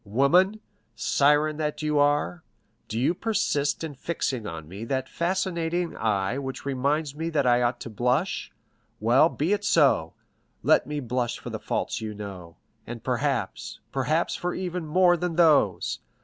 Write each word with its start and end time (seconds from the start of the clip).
50065m 0.07 0.11
"Woman, 0.13 0.59
siren 0.95 1.57
that 1.57 1.83
you 1.83 1.99
are, 1.99 2.43
do 2.87 2.97
you 2.99 3.13
persist 3.13 3.83
in 3.83 3.93
fixing 3.93 4.47
on 4.47 4.67
me 4.67 4.83
that 4.83 5.07
fascinating 5.07 5.95
eye, 5.95 6.39
which 6.39 6.65
reminds 6.65 7.13
me 7.13 7.29
that 7.29 7.45
I 7.45 7.61
ought 7.61 7.79
to 7.81 7.89
blush? 7.91 8.51
Well, 8.99 9.29
be 9.29 9.53
it 9.53 9.63
so; 9.63 10.15
let 10.63 10.87
me 10.87 11.01
blush 11.01 11.37
for 11.37 11.51
the 11.51 11.59
faults 11.59 12.01
you 12.01 12.15
know, 12.15 12.57
and 12.87 13.03
perhaps—perhaps 13.03 14.35
for 14.35 14.55
even 14.55 14.87
more 14.87 15.15
than 15.15 15.35
those! 15.35 15.99